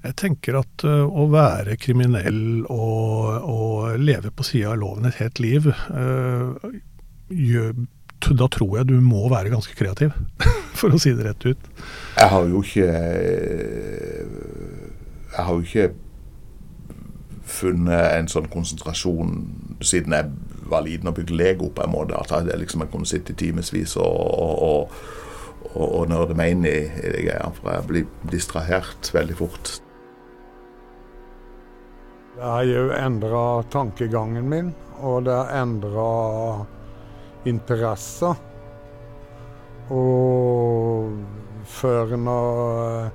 [0.00, 5.18] Jeg tenker at uh, å være kriminell og, og leve på sida av loven et
[5.20, 6.54] helt liv, uh,
[7.28, 7.74] gjør,
[8.36, 10.14] da tror jeg du må være ganske kreativ,
[10.80, 11.72] for å si det rett ut.
[12.16, 12.86] Jeg har jo ikke
[15.30, 15.90] Jeg har jo ikke
[17.50, 19.34] funnet en sånn konsentrasjon
[19.84, 20.30] siden jeg
[20.70, 22.16] var liten og bygde Lego, på en måte.
[22.16, 24.90] At jeg, liksom, kunne sitte i timevis og, og,
[25.74, 27.50] og, og, nørde meg inn i, i det greia.
[27.56, 29.80] For jeg blir distrahert veldig fort.
[32.36, 36.66] Det har jo endra tankegangen min, og det har endra
[37.44, 38.38] interesser.
[39.90, 41.10] Og
[41.66, 43.10] før når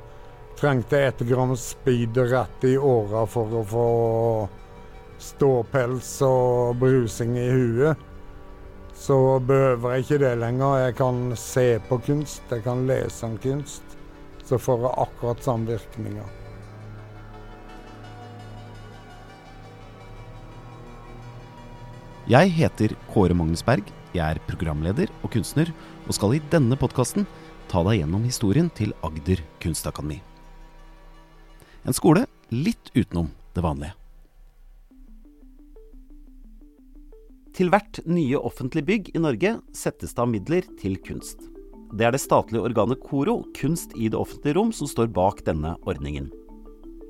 [0.59, 3.87] trengte ett gram speed rett i åra for å få
[5.19, 8.05] ståpels og brusing i huet.
[8.95, 10.79] Så behøver jeg ikke det lenger.
[10.85, 13.83] Jeg kan se på kunst, jeg kan lese om kunst.
[14.45, 16.44] Så får jeg akkurat samme virkninger.
[22.25, 23.85] Jeg heter Kåre Magnus Berg.
[24.15, 25.69] Jeg er programleder og kunstner,
[26.09, 27.27] og skal i denne podkasten
[27.69, 30.17] ta deg gjennom historien til Agder kunstakademi.
[31.85, 33.93] En skole litt utenom det vanlige.
[37.53, 41.45] Til hvert nye offentlige bygg i Norge settes det av midler til kunst.
[41.93, 45.77] Det er det statlige organet KORO, Kunst i det offentlige rom, som står bak denne
[45.85, 46.33] ordningen.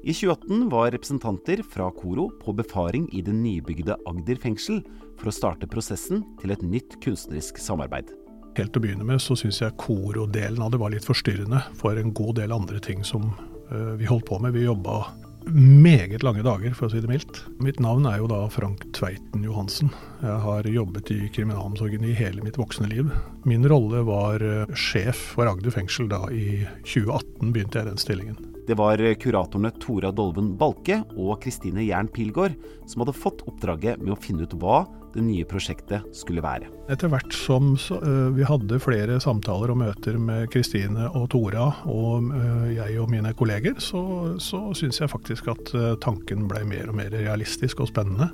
[0.05, 4.83] I 2018 var representanter fra KORO på befaring i det nybygde Agder fengsel
[5.17, 8.13] for å starte prosessen til et nytt kunstnerisk samarbeid.
[8.55, 11.97] Helt til å begynne med så syns jeg KORO-delen av det var litt forstyrrende for
[11.97, 13.33] en god del andre ting som
[13.71, 14.53] Eh, vi holdt på med.
[14.53, 15.05] Vi jobba
[15.49, 17.43] meget lange dager, for å si det mildt.
[17.61, 19.91] Mitt navn er jo da Frank Tveiten Johansen.
[20.21, 23.13] Jeg har jobbet i kriminalomsorgen i hele mitt voksne liv.
[23.45, 28.54] Min rolle var eh, sjef for Agder fengsel da i 2018 begynte jeg den stillingen.
[28.65, 32.55] Det var kuratorene Tora Dolven Balke og Kristine Jern Pilgaard
[32.89, 34.83] som hadde fått oppdraget med å finne ut hva
[35.15, 36.67] det nye prosjektet skulle være.
[36.91, 42.31] Etter hvert som uh, vi hadde flere samtaler og møter med Kristine og Tora, og
[42.33, 44.01] uh, jeg og mine kolleger, så,
[44.43, 48.29] så syns jeg faktisk at uh, tanken ble mer og mer realistisk og spennende.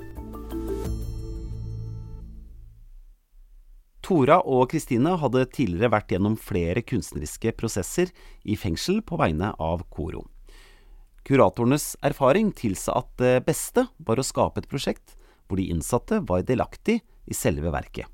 [4.12, 8.10] Tora og Kristine hadde tidligere vært gjennom flere kunstneriske prosesser
[8.44, 10.26] i fengsel på vegne av Koro.
[11.24, 15.14] Kuratorenes erfaring tilsa at det beste var å skape et prosjekt
[15.46, 18.04] hvor de innsatte var delaktig i selve verket.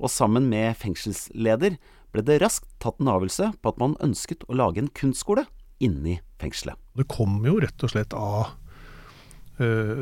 [0.00, 1.76] Og sammen med fengselsleder
[2.14, 5.44] ble det raskt tatt en avgjørelse på at man ønsket å lage en kunstskole
[5.84, 6.80] inni fengselet.
[6.96, 8.54] Det kom jo rett og slett av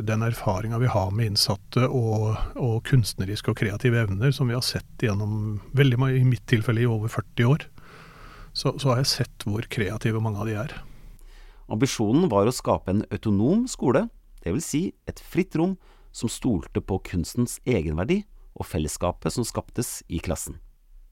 [0.06, 4.64] den erfaringa vi har med innsatte og, og, kunstneriske og kreative evner som vi har
[4.64, 7.66] sett gjennom, veldig mange, i mitt tilfelle i over 40 år.
[8.52, 10.74] Så, så har jeg sett hvor kreative mange av de er.
[11.70, 14.08] Ambisjonen var å skape en autonom skole,
[14.42, 14.66] dvs.
[14.66, 15.76] Si et fritt rom
[16.12, 18.24] som stolte på kunstens egenverdi
[18.58, 20.58] og fellesskapet som skaptes i klassen.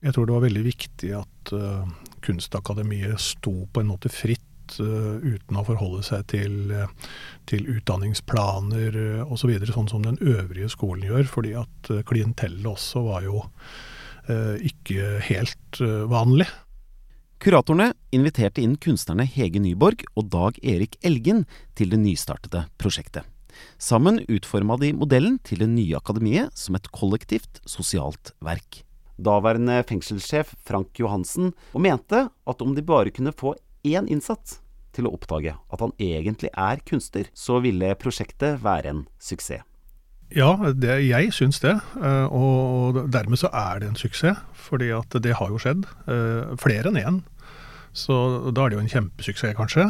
[0.03, 1.87] Jeg tror det var veldig viktig at uh,
[2.23, 6.87] Kunstakademiet sto på en måte fritt uh, uten å forholde seg til, uh,
[7.49, 11.27] til utdanningsplaner uh, osv., så sånn som den øvrige skolen gjør.
[11.31, 15.81] Fordi at klientellet også var jo uh, ikke helt
[16.11, 16.47] vanlig.
[17.39, 21.45] Kuratorene inviterte inn kunstnerne Hege Nyborg og Dag Erik Elgen
[21.79, 23.23] til det nystartede prosjektet.
[23.79, 28.83] Sammen utforma de modellen til det nye akademiet som et kollektivt, sosialt verk.
[29.19, 33.55] Daværende fengselssjef Frank Johansen og mente at om de bare kunne få
[33.87, 34.59] én innsatt
[34.95, 39.65] til å oppdage at han egentlig er kunstner, så ville prosjektet være en suksess.
[40.29, 41.73] Ja, det, jeg syns det.
[41.97, 44.37] Eh, og dermed så er det en suksess.
[44.53, 45.87] Fordi at det har jo skjedd.
[46.05, 47.19] Eh, flere enn én.
[47.97, 48.13] Så
[48.53, 49.87] da er det jo en kjempesuksess, kanskje.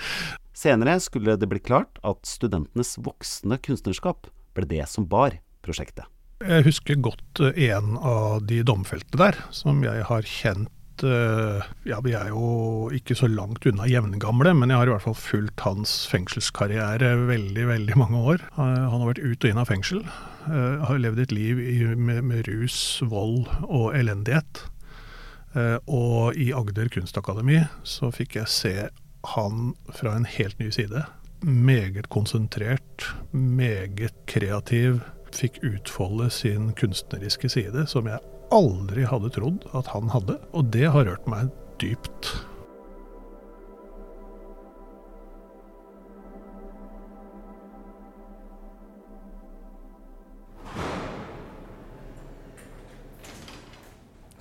[0.60, 6.04] Senere skulle det bli klart at studentenes voksne kunstnerskap ble det som bar prosjektet.
[6.44, 10.68] Jeg husker godt eh, en av de domfelte der, som jeg har kjent
[11.06, 15.06] eh, Ja, vi er jo ikke så langt unna jevngamle, men jeg har i hvert
[15.06, 18.44] fall fulgt hans fengselskarriere veldig, veldig mange år.
[18.56, 20.02] Han har vært ut og inn av fengsel.
[20.48, 21.62] Eh, har levd et liv
[21.96, 24.66] med, med rus, vold og elendighet.
[25.90, 28.74] Og i Agder kunstakademi så fikk jeg se
[29.34, 31.02] han fra en helt ny side.
[31.42, 35.00] Meget konsentrert, meget kreativ.
[35.34, 38.18] Fikk utfolde sin kunstneriske side, som jeg
[38.54, 40.38] aldri hadde trodd at han hadde.
[40.54, 41.50] Og det har rørt meg
[41.82, 42.32] dypt.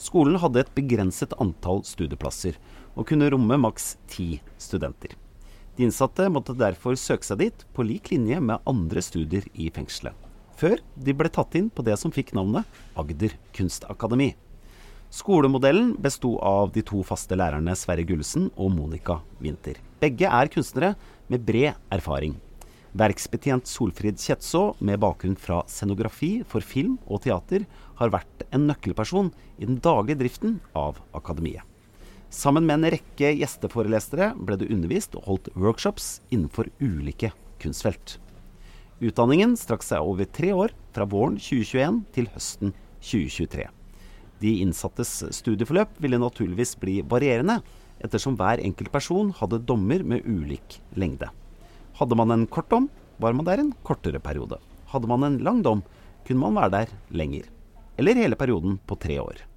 [0.09, 2.55] Skolen hadde et begrenset antall studieplasser,
[2.97, 5.13] og kunne romme maks ti studenter.
[5.77, 10.15] De innsatte måtte derfor søke seg dit på lik linje med andre studier i fengselet,
[10.59, 12.67] før de ble tatt inn på det som fikk navnet
[12.99, 14.33] Agder kunstakademi.
[15.09, 19.79] Skolemodellen besto av de to faste lærerne Sverre Gullesen og Monica Winther.
[20.03, 20.93] Begge er kunstnere
[21.31, 22.35] med bred erfaring.
[22.99, 27.65] Verksbetjent Solfrid Kjetså, med bakgrunn fra scenografi for film og teater,
[27.97, 31.65] har vært en nøkkelperson i den daglige driften av akademiet.
[32.29, 37.31] Sammen med en rekke gjesteforelesere ble det undervist og holdt workshops innenfor ulike
[37.61, 38.19] kunstfelt.
[38.99, 43.67] Utdanningen strakk seg over tre år, fra våren 2021 til høsten 2023.
[44.43, 47.61] De innsattes studieforløp ville naturligvis bli varierende,
[48.03, 51.31] ettersom hver enkelt person hadde dommer med ulik lengde.
[51.99, 52.89] Hadde man en kort dom,
[53.23, 54.59] var man der en kortere periode.
[54.91, 55.83] Hadde man en lang dom,
[56.27, 57.47] kunne man være der lenger.
[57.99, 59.48] Eller hele perioden på tre år.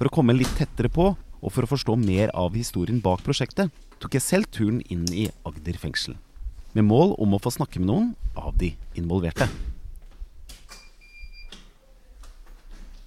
[0.00, 3.68] For å komme litt tettere på, og for å forstå mer av historien bak prosjektet,
[4.00, 6.14] tok jeg selv turen inn i Agder fengsel.
[6.72, 9.44] Med mål om å få snakke med noen av de involverte.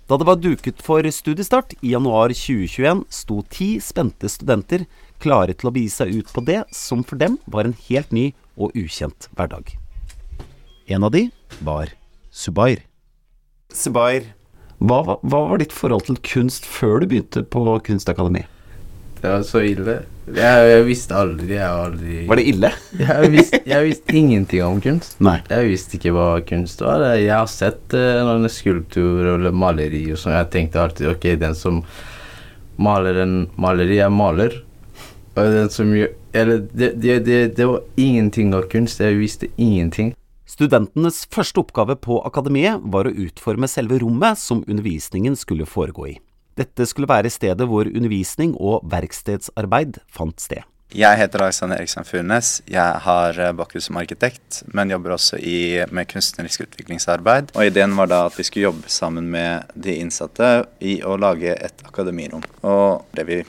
[0.05, 4.85] Da det var duket for studiestart i januar 2021, sto ti spente studenter
[5.23, 8.27] klare til å begi seg ut på det som for dem var en helt ny
[8.53, 9.73] og ukjent hverdag.
[10.93, 11.25] En av de
[11.65, 11.97] var
[12.29, 12.85] Subair.
[13.73, 14.35] Subair,
[14.79, 18.45] hva, hva, var ditt forhold til kunst før du begynte på Kunstakademi?
[19.23, 20.01] Det var så ille.
[20.23, 22.69] Jeg, jeg visste aldri, jeg aldri Var det ille?
[22.99, 25.15] jeg, visste, jeg visste ingenting om kunst.
[25.23, 25.37] Nei.
[25.47, 27.05] Jeg visste ikke hva kunst var.
[27.15, 30.35] Jeg har sett uh, noen skulpturer eller maleri og sånn.
[30.35, 31.79] Jeg tenkte alltid ok, den som
[32.75, 34.59] maler en maleri, er maler.
[35.33, 38.99] Og den som gjør Eller det, det, det, det var ingenting av kunst.
[38.99, 40.11] Jeg visste ingenting.
[40.53, 46.13] Studentenes første oppgave på akademiet var å utforme selve rommet som undervisningen skulle foregå i.
[46.59, 50.61] Dette skulle være stedet hvor undervisning og verkstedsarbeid fant sted.
[50.93, 52.51] Jeg heter Alexander Eriksen Furnes.
[52.69, 57.49] Jeg har bakgrunn som arkitekt, men jobber også i, med kunstnerisk utviklingsarbeid.
[57.57, 60.51] Og Ideen var da at vi skulle jobbe sammen med de innsatte
[60.85, 62.45] i å lage et akademirom.
[62.61, 63.41] Og det vi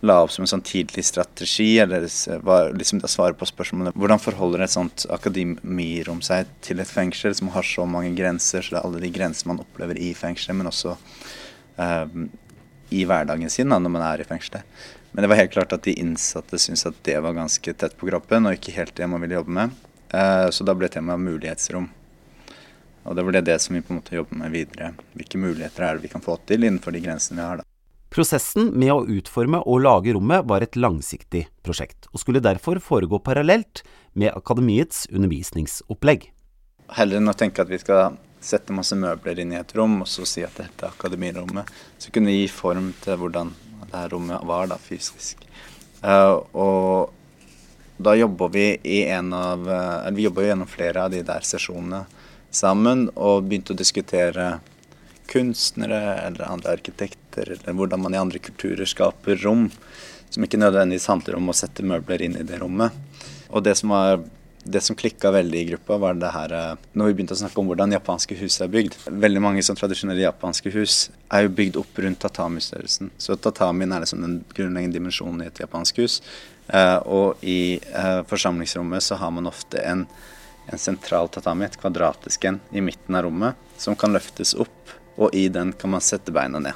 [0.00, 2.06] la opp som en sånn tidlig strategi, eller
[2.46, 7.34] var liksom å svare på spørsmålet hvordan forholder et sånt akademirom seg til et fengsel
[7.34, 10.58] som har så mange grenser, så det er alle de grensene man opplever i fengselet,
[10.60, 10.94] men også
[11.82, 12.06] eh,
[12.94, 14.78] i hverdagen sin da, når man er i fengselet.
[15.10, 18.10] Men det var helt klart at de innsatte syntes at det var ganske tett på
[18.10, 19.78] kroppen, og ikke helt det man ville jobbe med.
[20.14, 21.88] Eh, så da ble temaet mulighetsrom.
[23.08, 24.92] Og det ble det som vi på en måte jobber med videre.
[25.16, 27.62] Hvilke muligheter er det vi kan få til innenfor de grensene vi har.
[27.62, 27.67] da.
[28.08, 33.20] Prosessen med å utforme og lage rommet var et langsiktig prosjekt, og skulle derfor foregå
[33.20, 33.82] parallelt
[34.16, 36.30] med akademiets undervisningsopplegg.
[36.96, 40.08] Heller enn å tenke at vi skal sette masse møbler inn i et rom og
[40.08, 41.68] så si at dette er akademirommet,
[41.98, 43.52] så kunne vi gi form til hvordan
[43.82, 45.44] det her rommet var da fysisk.
[46.00, 51.24] Uh, og da jobber vi i en av uh, Vi jobba gjennom flere av de
[51.26, 52.04] der sesjonene
[52.54, 54.60] sammen og begynte å diskutere
[55.28, 59.68] kunstnere eller andre arkitekter, eller hvordan man i andre kulturer skaper rom
[60.30, 62.92] som ikke nødvendigvis handler om å sette møbler inn i det rommet.
[63.48, 64.18] Og det som var
[64.68, 67.60] det som klikka veldig i gruppa, var det her eh, når vi begynte å snakke
[67.60, 68.96] om hvordan japanske hus er bygd.
[69.08, 70.96] Veldig mange sånn tradisjonelle japanske hus
[71.32, 73.12] er jo bygd opp rundt tatamistørrelsen.
[73.16, 76.18] Så tatamien er liksom den grunnleggende dimensjonen i et japansk hus.
[76.68, 80.04] Eh, og i eh, forsamlingsrommet så har man ofte en,
[80.68, 85.34] en sentral tatami, et kvadratisk en, i midten av rommet, som kan løftes opp, og
[85.34, 86.74] i den kan man sette beina ned.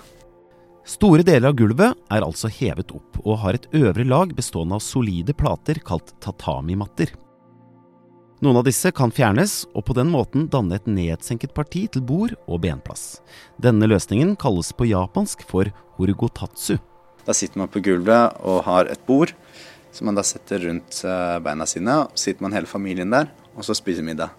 [0.85, 4.83] Store deler av gulvet er altså hevet opp, og har et øvre lag bestående av
[4.83, 7.13] solide plater kalt tatamimatter.
[8.43, 12.35] Noen av disse kan fjernes, og på den måten danne et nedsenket parti til bord
[12.49, 13.21] og benplass.
[13.63, 15.71] Denne løsningen kalles på japansk for
[16.01, 16.81] horugotatsu.
[17.23, 19.31] Da sitter man på gulvet og har et bord
[19.93, 21.03] som man da setter rundt
[21.45, 21.99] beina sine.
[22.03, 24.33] og sitter man hele familien der, og så spiser middag.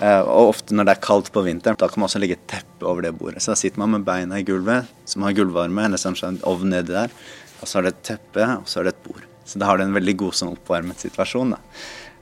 [0.00, 2.86] Og ofte når det er kaldt på vinteren, da kan man også legge et teppe
[2.88, 3.42] over det bordet.
[3.44, 6.72] Så da sitter man med beina i gulvet, som har gulvvarme, eller sånn en ovn
[6.72, 7.12] nedi der.
[7.60, 9.26] Og så er det et teppe, og så er det et bord.
[9.44, 11.56] Så da har du en veldig god sånn oppvarmet situasjon.
[11.56, 11.60] da.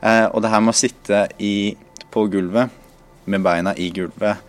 [0.00, 1.76] Eh, og det her med å sitte i,
[2.10, 2.70] på gulvet,
[3.28, 4.44] med beina i gulvet,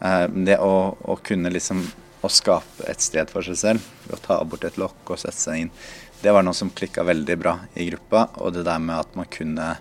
[0.00, 1.82] eh, det å, å, kunne liksom
[2.22, 5.38] å skape et sted for seg selv, ved å ta bort et lokk og sette
[5.38, 5.74] seg inn,
[6.22, 8.28] det var noe som klikka veldig bra i gruppa.
[8.40, 9.74] Og det der med at man kunne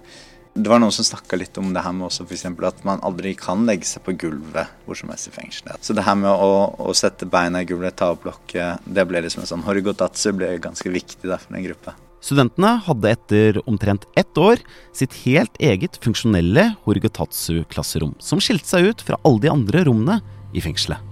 [0.54, 2.44] Det var noen som snakka litt om det her med også f.eks.
[2.68, 5.80] at man aldri kan legge seg på gulvet hvor som helst i fengselet.
[5.80, 9.24] Så det her med å, å sette beina i gulvet, ta opp lokket, det ble
[9.24, 11.96] liksom en sånn horigotatsu ble ganske viktig der for den gruppa.
[12.22, 14.60] Studentene hadde etter omtrent ett år
[14.94, 20.20] sitt helt eget funksjonelle Horigotatsu-klasserom, som skilte seg ut fra alle de andre rommene
[20.54, 21.11] i fengselet.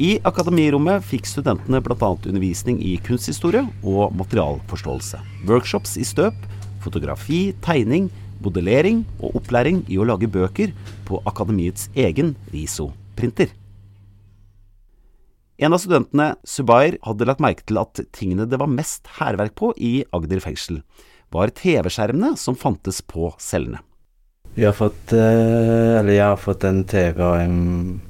[0.00, 1.96] I akademirommet fikk studentene bl.a.
[2.00, 5.20] undervisning i kunsthistorie og materialforståelse.
[5.48, 6.38] Workshops i støp,
[6.80, 8.08] fotografi, tegning,
[8.42, 10.72] modellering og opplæring i å lage bøker
[11.04, 13.52] på akademiets egen RISO-printer.
[15.60, 19.74] En av studentene, Subair, hadde lagt merke til at tingene det var mest hærverk på
[19.76, 20.80] i Agder fengsel,
[21.32, 23.84] var TV-skjermene som fantes på cellene.
[24.56, 27.60] Vi har fått eh, jeg har fått en TV og en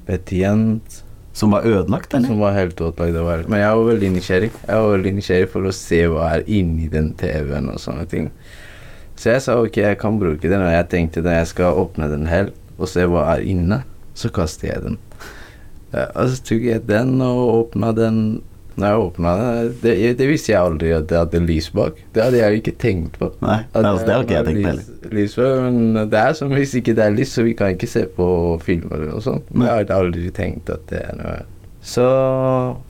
[0.07, 3.13] betjent Som var ødelagt, som var helt ødelagt.
[3.25, 4.51] var- Men jeg var veldig nysgjerrig.
[4.67, 8.31] Jeg var veldig nysgjerrig for å se hva er inni den TV-en og sånne ting.
[9.15, 12.09] Så jeg sa ok, jeg kan bruke den, og jeg tenkte når jeg skal åpne
[12.09, 13.83] den helt og se hva er inne,
[14.15, 14.97] så kaster jeg den.
[15.93, 18.41] Ja, og så tok jeg den og åpna den.
[18.75, 19.31] Når jeg åpna
[19.83, 21.93] det, det visste jeg aldri at det hadde lys bak.
[22.13, 23.27] Det hadde jeg jo ikke tenkt på.
[23.41, 26.49] Nei, altså, det har ikke jeg tenkt på lys- lys bak, Men det er som
[26.49, 28.27] hvis ikke det er lys, så vi kan ikke se på
[28.65, 29.41] filmer og sånn.
[29.43, 29.51] sånt.
[29.53, 31.39] Men jeg hadde aldri tenkt at det er noe
[31.83, 32.05] Så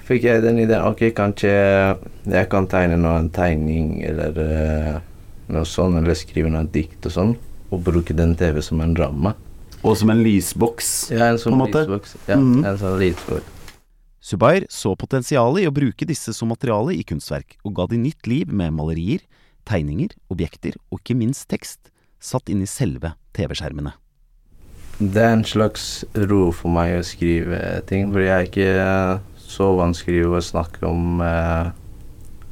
[0.08, 0.84] fikk jeg den ideen.
[0.86, 1.50] Ok, kanskje
[2.30, 5.00] jeg kan tegne noen tegning eller eh,
[5.50, 7.36] noe sånn, eller skrive noe dikt og sånn,
[7.74, 9.34] og bruke den TV som en ramme.
[9.84, 11.10] Og som en lysboks.
[11.12, 11.82] Ja, en sånn På en måte?
[11.84, 12.16] lysboks.
[12.30, 12.64] Ja, Mhm.
[12.66, 13.50] en sånn lysboks.
[14.24, 18.30] Subair så potensialet i å bruke disse som materiale i kunstverk, og ga de nytt
[18.32, 19.20] liv med malerier,
[19.68, 21.92] tegninger, objekter og ikke minst tekst,
[22.24, 23.92] satt inn i selve TV-skjermene.
[25.04, 29.74] Det er en slags ro for meg å skrive ting, for jeg er ikke så
[29.76, 31.74] vanskelig å snakke om eh,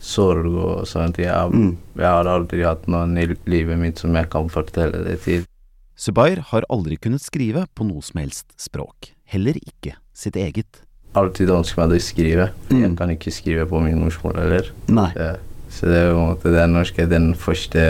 [0.04, 1.24] sorg og ting.
[1.24, 1.78] Jeg, Mm.
[1.96, 5.48] jeg har aldri hatt noen i livet mitt som jeg kan fortelle det til.
[5.96, 10.84] Subair har aldri kunnet skrive på noe som helst språk, heller ikke sitt eget.
[11.20, 12.50] Alltid ønsket meg å skrive.
[12.70, 12.82] Mm.
[12.86, 14.70] Jeg kan ikke skrive på min morsmål heller.
[14.88, 15.10] Nei.
[15.18, 15.34] Ja.
[15.72, 17.82] Så det er på en måte det norske er den første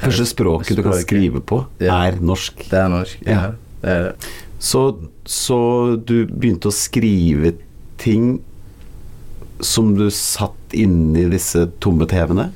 [0.00, 1.98] Første språket du kan skrive på, Ja.
[2.08, 2.64] er norsk.
[2.70, 3.52] Det er norsk, ja.
[3.82, 4.14] Det er det.
[4.58, 4.82] Så,
[5.28, 5.58] så
[6.00, 7.54] du begynte å skrive
[8.00, 8.38] ting
[9.60, 12.50] som du satt inni disse tomme TV-ene?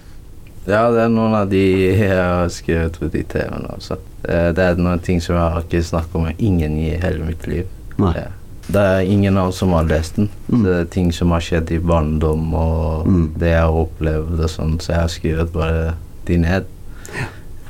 [0.68, 1.62] Ja, det er noen av de
[2.00, 3.68] jeg har skrevet på de TV-ene.
[3.76, 3.96] også.
[4.24, 7.46] Det det er noen ting som jeg har ikke snakket med ingen i hele mitt
[7.48, 7.68] liv.
[8.00, 8.14] Nei.
[8.16, 8.26] Ja.
[8.68, 10.28] Det er ingen av oss som har lest den.
[10.52, 10.62] Mm.
[10.64, 13.32] Det er ting som har skjedd i barndom, og Mm.
[13.38, 15.94] det jeg har opplevd og sånn, så jeg har skrevet bare
[16.26, 16.64] de ned.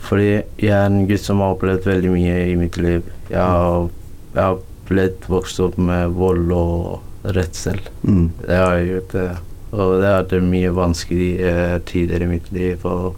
[0.08, 3.02] Fordi jeg er en gutt som har opplevd veldig mye i mitt liv.
[3.30, 3.88] Jeg har,
[4.34, 7.78] jeg har blitt vokst opp med vold og redsel.
[8.04, 8.30] Mm.
[8.46, 9.28] Det har jeg gjort, det.
[9.70, 12.84] Og det har vært mye vanskelige tider i mitt liv.
[12.88, 13.14] Og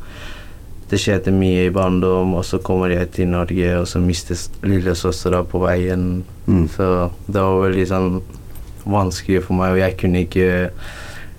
[0.90, 5.44] det skjedde mye i barndom, og så kommer jeg til Norge, og så mistes lillesøstera
[5.46, 6.24] på veien.
[6.48, 6.64] Mm.
[6.68, 8.22] Så det var veldig sånn
[8.90, 10.70] vanskelig for meg, og jeg kunne ikke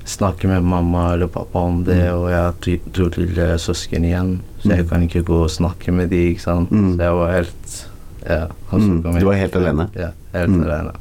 [0.07, 2.15] snakke med mamma eller pappa om det, Mm.
[2.17, 4.89] og jeg har to, to lille søsken igjen, så jeg Mm.
[4.89, 6.71] kan ikke gå og snakke med de, ikke sant.
[6.71, 6.95] Mm.
[6.95, 7.87] Så jeg var helt
[8.29, 8.47] Ja.
[8.71, 9.01] Mm.
[9.19, 9.89] Du var helt alene?
[9.95, 10.63] Ja, helt Mm.
[10.63, 10.91] alene.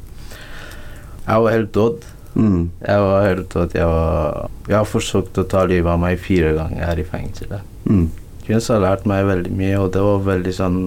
[1.28, 2.04] Jeg var helt dødd.
[2.34, 2.70] Mm.
[2.86, 3.74] Jeg var helt død.
[3.74, 7.60] Jeg, var, jeg har forsøkt å ta livet av meg fire ganger her i fengselet.
[7.86, 8.08] Mm.
[8.50, 10.78] Kunst har lært meg veldig mye, og det var veldig sånn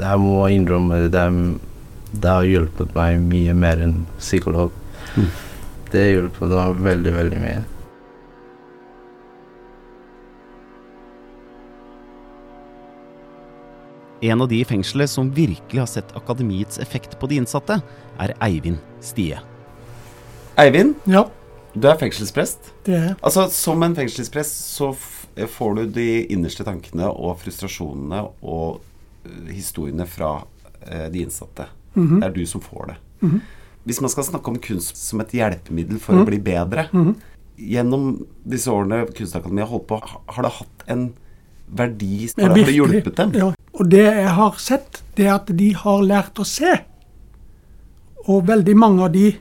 [0.00, 1.22] Jeg må innrømme det,
[2.10, 4.74] det har hjulpet meg mye mer enn psykolog.
[5.14, 5.28] Mm.
[5.92, 7.60] Det hjulpet meg veldig, veldig mye.
[14.24, 17.78] En av de i fengselet som virkelig har sett akademiets effekt på de innsatte,
[18.18, 19.38] er Eivind Stie.
[20.58, 21.28] Eivind, Ja,
[21.74, 22.72] du er fengselsprest.
[22.86, 25.10] det er Altså, Som en fengselsprest så f
[25.50, 28.80] får du de innerste tankene og frustrasjonene og
[29.26, 30.44] eh, historiene fra
[30.86, 31.66] eh, de innsatte.
[31.96, 32.20] Mhm.
[32.20, 32.96] Det er du som får det.
[33.22, 33.40] Mhm.
[33.84, 37.14] Hvis man skal snakke om kunst som et hjelpemiddel for å bli bedre Mhm.
[37.56, 40.00] Gjennom disse årene Kunstakademiet har holdt på,
[40.34, 41.12] har det hatt en
[41.70, 42.28] verdi?
[42.36, 43.32] Men Har det hjulpet dem?
[43.32, 43.52] Ja.
[43.74, 46.80] Og det jeg har sett, det er at de har lært å se.
[48.26, 49.36] Og veldig mange av de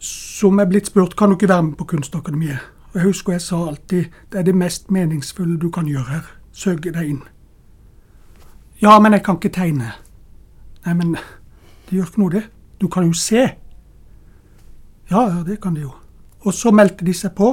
[0.00, 2.58] som er blitt spurt kan du ikke være med på Kunstakademiet.
[2.90, 6.30] Og Jeg husker jeg sa alltid det er det mest meningsfulle du kan gjøre her.
[6.52, 7.22] Søke deg inn.
[8.82, 9.92] Ja, men jeg kan ikke tegne.
[10.86, 11.12] Nei, men
[11.88, 12.44] det gjør ikke noe, det.
[12.80, 13.42] Du kan jo se.
[15.10, 15.92] Ja, ja, det kan de jo.
[16.40, 17.52] Og så meldte de seg på.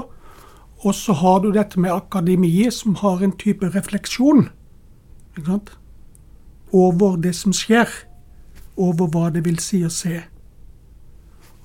[0.86, 4.50] Og så har du dette med akademiet, som har en type refleksjon
[5.38, 5.72] ikke sant?
[6.72, 7.88] over det som skjer.
[8.78, 10.22] Over hva det vil si å se.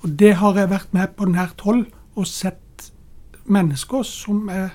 [0.03, 1.85] Og det har jeg vært med på nært hold
[2.19, 2.89] og sett
[3.47, 4.67] mennesker som er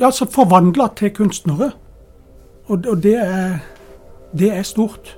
[0.00, 1.70] ja, altså forvandla til kunstnere.
[2.66, 3.60] Og, og det, er,
[4.34, 5.14] det er stort.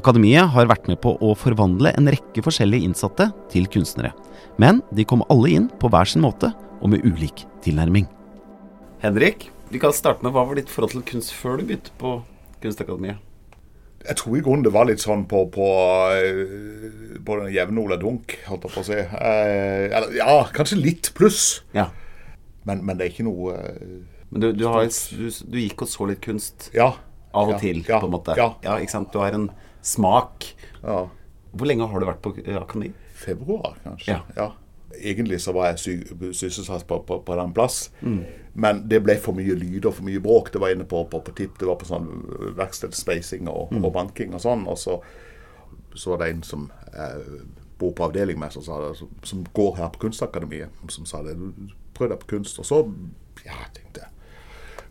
[0.00, 4.14] Akademiet har vært med på å forvandle en rekke forskjellige innsatte til kunstnere.
[4.56, 8.08] Men de kom alle inn på hver sin måte og med ulik tilnærming.
[9.04, 12.20] Henrik, vi kan starte med hva var ditt forhold til kunst før du begynte på
[12.62, 13.18] Kunstakademiet?
[14.00, 15.66] Jeg tror i grunnen det var litt sånn på, på,
[16.16, 18.96] eh, på den jevne Ola Dunk, holdt jeg på å si.
[18.96, 21.90] Eh, ja, kanskje litt pluss, Ja.
[22.64, 23.98] men, men det er ikke noe eh,
[24.30, 26.92] Men du, du, har, du, du gikk og så litt kunst Ja.
[27.34, 28.36] av og Ja, til, ja, på en måte?
[28.40, 28.54] Ja.
[28.78, 29.12] ikke sant?
[29.12, 29.50] Du har en
[29.82, 30.48] smak.
[30.82, 31.06] ja.
[31.50, 32.92] Hvor lenge har du vært på akademi?
[33.20, 34.20] Februar, kanskje.
[34.36, 34.52] Ja.
[35.00, 35.94] Egentlig så var jeg sy
[36.36, 37.90] sysselsatt på, på, på den plass.
[38.54, 40.52] Men det ble for mye lyd og for mye bråk.
[40.52, 42.08] Det var inne på, på, på tipp, det var på sånn
[42.58, 44.66] verkstedspacing og, og banking og sånn.
[44.70, 44.98] Og så,
[45.94, 47.34] så var det en som eh,
[47.80, 51.36] bor på avdeling med, som, det, som, som går her på Kunstakademiet, som sa det.
[51.96, 52.58] Prøv deg på kunst.
[52.60, 52.82] Og så
[53.46, 54.16] ja, tenkte jeg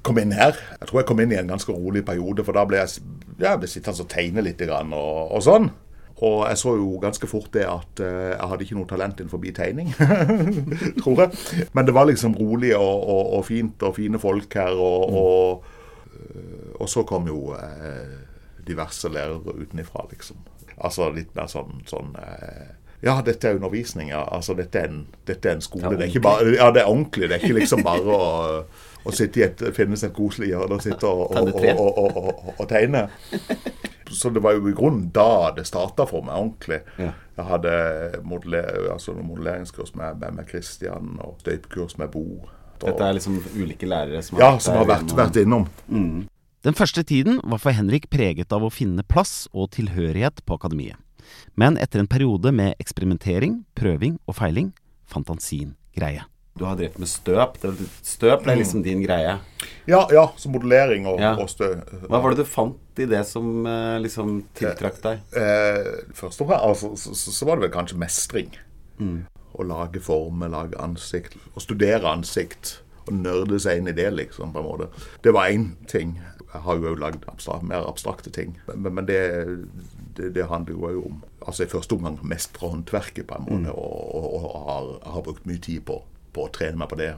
[0.06, 0.58] kom inn her.
[0.80, 3.04] Jeg tror jeg kom inn i en ganske rolig periode, for da ble jeg,
[3.38, 5.70] ja, jeg ble sittende og tegne litt og, og sånn.
[6.26, 9.44] Og jeg så jo ganske fort det at eh, jeg hadde ikke noe talent innenfor
[9.56, 9.94] tegning,
[11.02, 11.68] tror jeg.
[11.74, 14.76] Men det var liksom rolig og, og, og fint og fine folk her.
[14.76, 15.64] Og, og,
[16.20, 18.18] øh, og så kom jo eh,
[18.68, 20.38] diverse lærere utenifra, liksom.
[20.80, 24.10] Altså litt mer sånn, sånn eh, ja, dette er undervisning.
[24.10, 24.26] ja.
[24.36, 25.96] Altså, dette er en, dette er en skole.
[25.96, 27.30] Det er ikke bare, ja, det er ordentlig.
[27.30, 28.66] Det er ikke liksom bare å,
[29.08, 33.08] å sitte i et, finnes et koselig hjørne og sitte og, og, og, og tegne.
[34.12, 36.82] Så det var jo i grunnen da det starta for meg ordentlig.
[36.98, 37.12] Ja.
[37.40, 37.74] Jeg hadde
[38.28, 42.26] modeller, altså modelleringskurs med, med, med Christian og støypekurs med Bo.
[42.80, 45.68] Dette er liksom ulike lærere som ja, som har vært, vært, innom.
[45.92, 46.28] innom.
[46.64, 51.00] Den første tiden var for Henrik preget av å finne plass og tilhørighet på akademiet.
[51.60, 54.74] Men etter en periode med eksperimentering, prøving og feiling,
[55.08, 56.26] fant han sin greie.
[56.60, 57.56] Du har drevet med støp.
[58.04, 59.38] Støp ble liksom din greie.
[59.88, 61.32] Ja, ja, så modellering og, Ja.
[61.40, 61.70] og stø.
[62.10, 65.22] Hva var det du fant i det som eh, liksom tiltrakk deg?
[65.40, 65.88] Eh,
[66.20, 68.52] først og fremst altså, så, så, så var det vel kanskje mestring.
[69.00, 71.38] Å lage former, lage ansikt.
[71.56, 72.82] Å studere ansikt.
[73.08, 74.52] Å nerde seg inn i det, liksom.
[74.54, 74.90] på en måte.
[75.24, 76.18] Det var én ting.
[76.50, 78.58] Jeg har jo lagd abstrakt, mer abstrakte ting.
[78.76, 79.22] Men, men det,
[80.20, 83.74] det, det handler jo òg om altså i første omgang mestre håndverket, på en måte.
[83.74, 86.02] Og, og, og har, har brukt mye tid på,
[86.34, 87.14] på å trene meg på det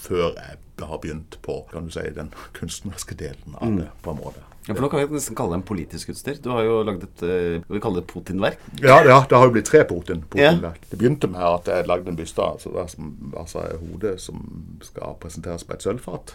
[0.00, 3.90] før jeg har begynt på kan du si, den kunstneriske delen av det.
[4.02, 4.44] på en måte.
[4.68, 6.36] Ja, for Nå kan vi nesten kalle det en politisk utstyr.
[6.44, 8.60] Du har jo lagd et eh, vi kaller det Putin-verk.
[8.84, 10.20] Ja, ja, det har jo blitt tre Putin.
[10.36, 10.52] Ja.
[10.52, 10.84] Putin-verk.
[10.90, 13.08] Det begynte med at jeg lagde en byste, altså, det som,
[13.40, 14.42] altså hodet som
[14.84, 16.34] skal presenteres på et sølvfat.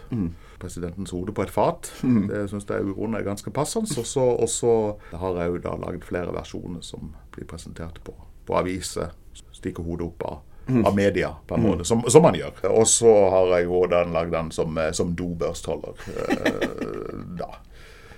[0.60, 1.92] Presidentens hode på et fat.
[2.02, 3.94] Det syns jeg i grunnen er ganske passende.
[4.02, 4.74] Og så, og så
[5.14, 8.18] har jeg jo da lagd flere versjoner som blir presentert på,
[8.50, 9.14] på aviser.
[9.54, 10.42] Stikker hodet opp av.
[10.66, 12.56] Av media, på en måte, som, som man gjør.
[12.74, 16.08] Og så har jeg jo den lagd den som, eh, som dobørstholder.
[16.10, 16.72] Eh,
[17.42, 17.52] da.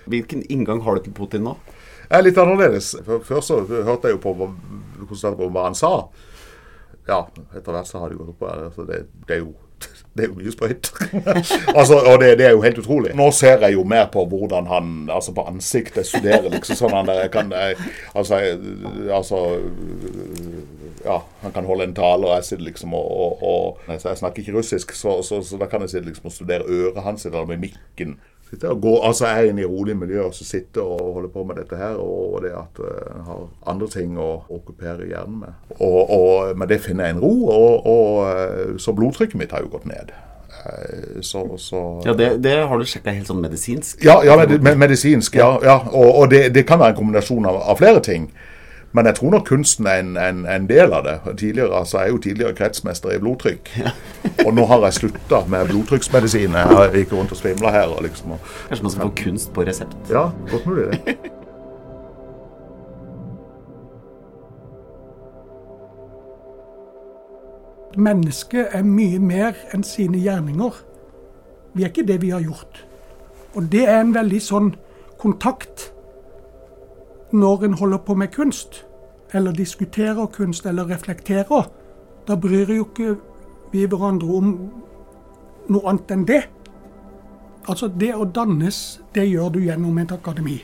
[0.08, 1.58] Hvilken inngang har du til Putin nå?
[2.08, 2.94] Er litt annerledes.
[3.04, 4.48] Før så hørte jeg jo på hva,
[5.04, 5.92] konsentrerte på hva han sa.
[7.08, 8.46] Ja, etter hvert så har det gått opp.
[8.48, 9.52] Altså det, det er jo
[10.16, 10.88] det er jo mye sprøyt.
[11.78, 13.12] altså, og det, det er jo helt utrolig.
[13.16, 17.06] Nå ser jeg jo mer på hvordan han Altså på ansiktet studerer liksom sånn han
[17.08, 17.76] der jeg kan jeg,
[18.14, 18.58] altså, jeg,
[19.14, 19.44] altså
[21.04, 24.08] Ja, han kan holde en tale, og jeg sitter liksom og, og, og nei, så
[24.08, 27.02] Jeg snakker ikke russisk, så, så, så da kan jeg sitte liksom og studere øret
[27.02, 27.78] hans eller mimikken.
[27.98, 28.18] mikken.
[28.50, 31.28] Sitte og gå, altså Jeg er inne i rolig miljø og så sitter og holder
[31.28, 32.86] på med dette her, og det at en
[33.18, 35.58] jeg har andre ting å okkupere hjernen med.
[35.76, 39.66] Og, og med det finner jeg en ro, og, og eh, så blodtrykket mitt har
[39.66, 40.14] jo gått ned.
[40.64, 44.00] Eh, Så, så Ja, det, det har du sjekka helt sånn medisinsk?
[44.04, 45.58] ja, ja med, med, medisinsk, ja.
[45.62, 48.30] ja og og det, det kan være en kombinasjon av, av flere ting.
[48.92, 51.20] Men jeg tror nok kunsten er en, en, en del av det.
[51.38, 53.80] Tidligere, altså, Jeg er jo tidligere kretsmester i blodtrykk.
[54.46, 56.54] Og nå har jeg slutta med blodtrykksmedisin.
[56.56, 57.86] Jeg gikk rundt og svimla her.
[57.92, 58.30] og liksom.
[58.30, 59.96] Og, Kanskje man skal få kunst på resept?
[60.10, 61.16] ja, godt mulig det.
[67.98, 70.70] Mennesket er mye mer enn sine gjerninger.
[71.74, 72.84] Vi er ikke det vi har gjort.
[73.54, 74.74] Og det er en veldig sånn
[75.18, 75.92] kontakt
[77.32, 78.84] når en holder på med kunst,
[79.32, 81.70] eller diskuterer kunst, eller reflekterer.
[82.28, 83.16] Da bryr jo ikke
[83.72, 84.52] vi hverandre om
[85.68, 86.42] noe annet enn det.
[87.68, 90.60] Altså, det å dannes, det gjør du gjennom et akademi.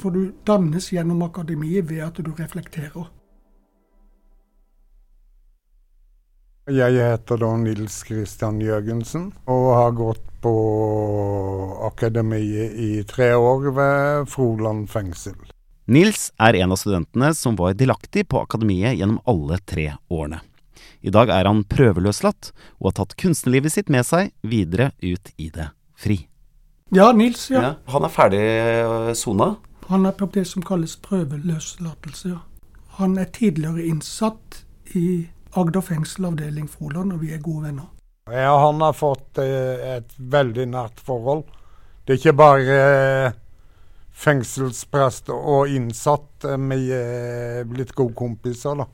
[0.00, 3.10] For du dannes gjennom akademiet ved at du reflekterer.
[6.70, 10.52] Jeg heter da Nils Christian Jørgensen og har gått på
[11.88, 15.34] akademiet i tre år ved Froland fengsel.
[15.90, 20.38] Nils er en av studentene som var delaktig på akademiet gjennom alle tre årene.
[21.02, 25.50] I dag er han prøveløslatt og har tatt kunstnerlivet sitt med seg videre ut i
[25.50, 26.20] det fri.
[26.94, 27.74] Ja, Nils, ja.
[27.90, 28.46] Han er ferdig
[29.18, 29.56] sona.
[29.90, 32.36] Han er på det som kalles prøveløslatelse.
[32.36, 32.42] Ja.
[33.02, 34.62] Han er tidligere innsatt
[34.94, 37.90] i Agder fengsel avdeling Froland, og vi er gode venner.
[38.32, 41.42] Jeg og han har fått eh, et veldig nært forhold
[42.06, 43.34] Det er ikke bare eh,
[44.22, 48.86] fengselsprest og innsatt eh, vi er blitt gode kompiser, da.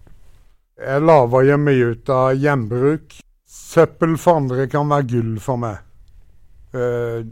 [0.78, 3.18] Jeg lager jo mye ut av gjenbruk.
[3.48, 5.80] Søppel for andre kan være gull for meg.
[6.70, 7.24] Uh,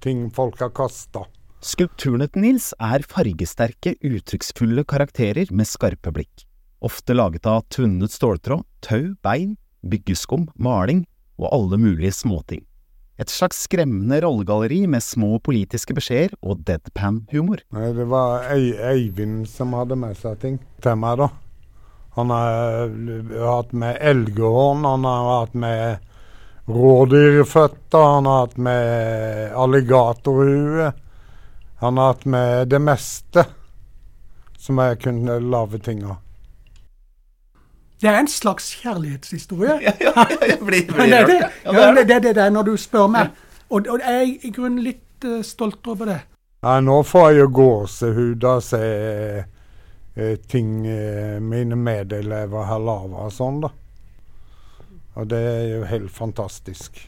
[0.00, 1.26] ting folk har kasta.
[1.64, 6.46] Skulpturene til Nils er fargesterke, uttrykksfulle karakterer med skarpe blikk.
[6.84, 11.06] Ofte laget av tvunnet ståltråd, tau, bein, byggeskum, maling
[11.40, 12.60] og alle mulige småting.
[13.16, 17.62] Et slags skremmende rollegalleri med små politiske beskjeder og deadpan-humor.
[17.72, 21.30] Det var Øy Øyvind som hadde med seg ting til meg, da.
[22.18, 22.92] Han har
[23.46, 26.04] hatt med elghorn, han har hatt med
[26.68, 30.92] rådyrføtter, han har hatt med alligatorhue.
[31.80, 33.46] Han har hatt med det meste
[34.58, 36.23] som jeg kunne lage ting av.
[38.00, 39.78] Det er en slags kjærlighetshistorie.
[39.86, 41.40] Ja, ja, ja, jeg blir, Men det er det.
[41.64, 43.30] Ja, det, det, det er når du spør meg.
[43.70, 46.20] Og, og jeg er i grunnen litt uh, stolt over det.
[46.64, 48.84] Ja, nå får jeg jo gåsehud av å se
[49.44, 53.68] eh, ting eh, mine medelever har laga og sånn, da.
[55.20, 57.02] Og det er jo helt fantastisk.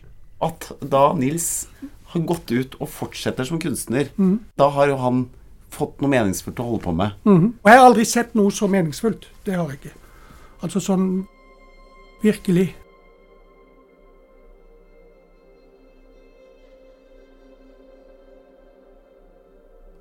[0.44, 1.70] At da Nils
[2.12, 4.12] har gått ut og fortsetter som kunstner,
[4.60, 5.24] da har jo han
[5.72, 7.16] fått noe meningsfullt å holde på med.
[7.24, 7.46] Mm.
[7.56, 9.26] Og jeg har aldri sett noe så meningsfullt.
[9.48, 9.94] Det har jeg ikke.
[10.64, 11.26] Altså sånn
[12.22, 12.70] virkelig.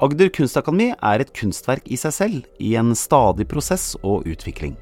[0.05, 4.75] Agder kunstakademi er et kunstverk i seg selv, i en stadig prosess og utvikling.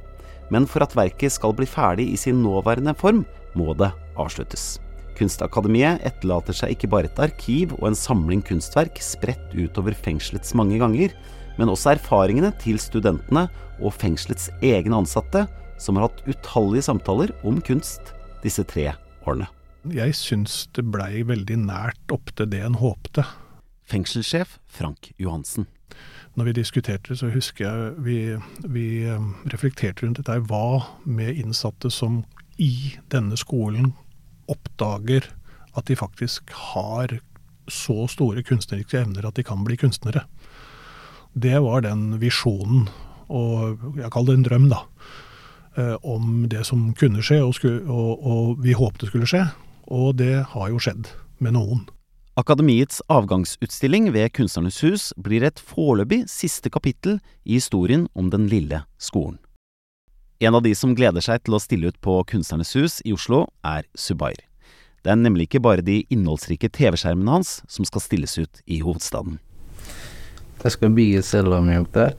[0.51, 3.21] Men for at verket skal bli ferdig i sin nåværende form,
[3.53, 4.79] må det avsluttes.
[5.13, 10.81] Kunstakademiet etterlater seg ikke bare et arkiv og en samling kunstverk spredt utover fengselets mange
[10.81, 11.13] ganger,
[11.59, 13.45] men også erfaringene til studentene
[13.79, 15.45] og fengselets egne ansatte,
[15.83, 18.93] som har hatt utallige samtaler om kunst disse tre
[19.27, 19.49] årene.
[19.91, 23.25] Jeg syns det blei veldig nært opp til det en håpte.
[23.83, 25.67] Fengselssjef Frank Johansen.
[26.39, 28.17] Når vi diskuterte, det, så husker jeg vi,
[28.63, 30.39] vi eh, reflekterte rundt dette.
[30.49, 32.23] Hva med innsatte som
[32.57, 33.91] i denne skolen
[34.49, 35.27] oppdager
[35.77, 37.19] at de faktisk har
[37.71, 40.25] så store kunstneriske evner at de kan bli kunstnere?
[41.33, 42.87] Det var den visjonen,
[43.27, 44.83] og jeg kaller det en drøm, da,
[45.75, 49.45] om det som kunne skje, og, skulle, og, og vi håpte skulle skje.
[49.89, 51.09] Og det har jo skjedd
[51.43, 51.83] med noen.
[52.39, 58.79] Akademiets avgangsutstilling ved Kunstnernes hus blir et foreløpig siste kapittel i historien om den lille
[58.97, 59.37] skolen.
[60.41, 63.45] En av de som gleder seg til å stille ut på Kunstnernes hus i Oslo,
[63.61, 64.41] er Subair.
[65.05, 69.37] Det er nemlig ikke bare de innholdsrike TV-skjermene hans som skal stilles ut i hovedstaden.
[70.63, 72.17] Jeg skal bygge cella mi opp der.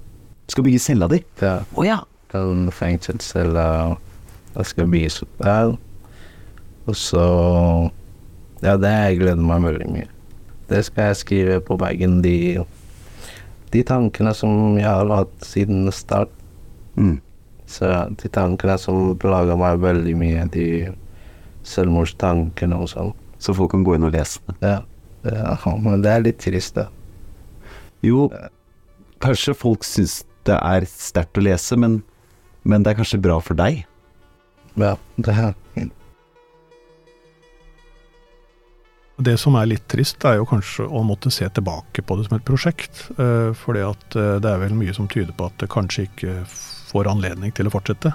[0.52, 1.24] Skal bygge cella di?
[1.42, 1.56] Ja.
[1.74, 2.02] Å ja.
[2.34, 3.66] En fengselscelle.
[4.54, 5.74] Jeg skal bygge opp der.
[6.86, 7.24] Og så
[8.62, 10.08] Ja, det jeg gleder meg veldig mye.
[10.70, 12.64] Det skal jeg skrive på veggen, de,
[13.74, 16.32] de tankene som jeg har hatt siden start.
[16.96, 17.18] Mm.
[17.68, 17.90] Så
[18.22, 20.66] de tankene som plager meg veldig mye, de
[21.68, 23.12] selvmordstankene og sånn.
[23.38, 24.56] Så folk kan gå inn og lese det.
[24.62, 24.80] Ja.
[25.28, 25.76] ja.
[25.82, 26.88] Men det er litt trist, da.
[28.04, 28.28] Jo,
[29.24, 32.02] kanskje folk syns det er sterkt å lese, men,
[32.64, 33.84] men det er kanskje bra for deg?
[34.80, 35.54] Ja, det er
[39.24, 42.34] Det som er litt trist, er jo kanskje å måtte se tilbake på det som
[42.34, 43.04] et prosjekt.
[43.14, 46.32] For Fordi at eh, det er vel mye som tyder på at det kanskje ikke
[46.90, 48.10] får anledning til å fortsette.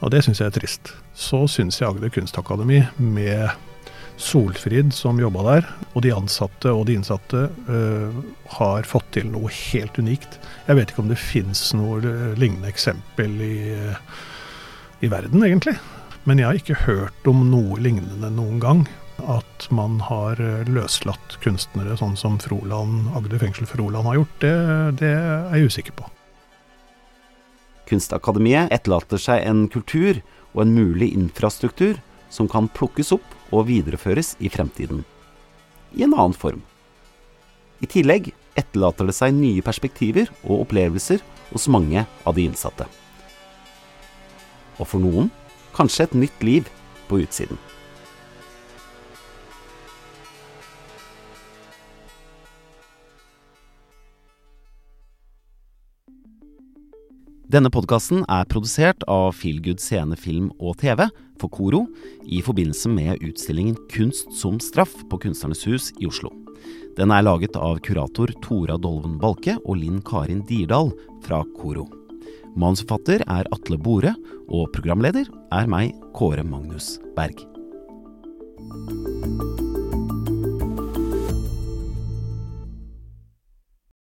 [0.00, 0.94] Og det syns jeg er trist.
[1.12, 3.50] Så syns jeg Agder Kunstakademi, med
[4.22, 8.20] Solfrid som jobba der, og de ansatte og de innsatte, uh,
[8.56, 10.38] har fått til noe helt unikt.
[10.68, 13.98] Jeg vet ikke om det fins noe eh, lignende eksempel i, eh,
[15.02, 15.74] i verden, egentlig.
[16.28, 18.84] Men jeg har ikke hørt om noe lignende noen gang
[19.26, 24.54] at man har løslatt kunstnere sånn som Froland, Agder fengsel Froland har gjort, det,
[25.02, 26.08] det er jeg usikker på.
[27.90, 30.22] Kunstakademiet etterlater seg en kultur
[30.54, 32.00] og en mulig infrastruktur
[32.32, 35.04] som kan plukkes opp og videreføres i fremtiden.
[35.94, 36.62] I en annen form.
[37.82, 42.86] I tillegg etterlater det seg nye perspektiver og opplevelser hos mange av de innsatte.
[44.80, 45.30] Og for noen
[45.76, 46.68] kanskje et nytt liv
[47.08, 47.60] på utsiden.
[57.52, 61.02] Denne podkasten er produsert av Feelgood Scene Film og TV
[61.36, 61.82] for Koro
[62.24, 66.30] i forbindelse med utstillingen Kunst som straff på Kunstnernes hus i Oslo.
[66.96, 70.94] Den er laget av kurator Tora Dolven Balke og Linn Karin Dirdal
[71.26, 71.84] fra Koro.
[72.56, 74.14] Manusforfatter er Atle Bore,
[74.48, 77.44] og programleder er meg, Kåre Magnus Berg.